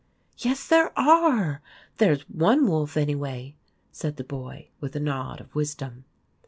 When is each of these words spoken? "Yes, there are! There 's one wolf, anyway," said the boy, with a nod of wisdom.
"Yes, 0.49 0.67
there 0.67 0.91
are! 0.97 1.61
There 1.97 2.15
's 2.15 2.21
one 2.27 2.65
wolf, 2.65 2.97
anyway," 2.97 3.55
said 3.91 4.17
the 4.17 4.23
boy, 4.23 4.69
with 4.79 4.95
a 4.95 4.99
nod 4.99 5.39
of 5.39 5.53
wisdom. 5.53 6.05